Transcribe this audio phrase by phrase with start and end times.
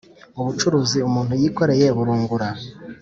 [0.39, 2.47] Ubucuruzi umuntu yikoreye burungura.